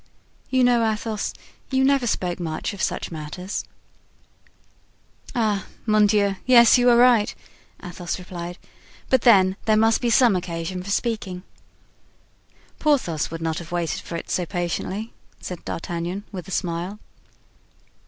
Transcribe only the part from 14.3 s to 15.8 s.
so patiently," said